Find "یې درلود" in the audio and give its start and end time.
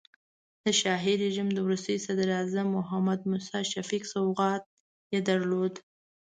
5.13-5.73